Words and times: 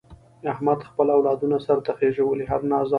احمد 0.51 0.79
خپل 0.89 1.07
اولادونه 1.17 1.57
سرته 1.67 1.91
خېژولي، 1.99 2.45
هر 2.51 2.61
ناز 2.71 2.71
او 2.71 2.71
امر 2.71 2.87
یې 2.87 2.87
مني. 2.87 2.89